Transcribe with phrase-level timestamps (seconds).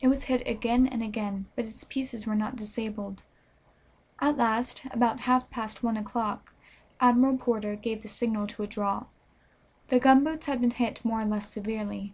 [0.00, 3.22] It was hit again and again, but its pieces were not disabled.
[4.20, 6.52] At last, about half past one o'clock,
[6.98, 9.04] Admiral Porter gave the signal to withdraw.
[9.86, 12.12] The gunboats had been hit more or less severely.